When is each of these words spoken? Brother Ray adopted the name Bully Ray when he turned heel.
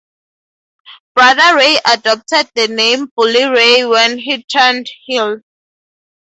Brother 1.13 1.57
Ray 1.57 1.77
adopted 1.87 2.49
the 2.55 2.67
name 2.69 3.11
Bully 3.15 3.45
Ray 3.45 3.85
when 3.85 4.17
he 4.17 4.41
turned 4.41 4.87
heel. 5.05 5.41